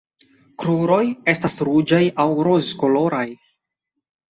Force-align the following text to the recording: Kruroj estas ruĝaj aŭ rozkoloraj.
Kruroj 0.63 1.01
estas 1.35 1.59
ruĝaj 1.69 2.01
aŭ 2.25 2.27
rozkoloraj. 2.49 3.25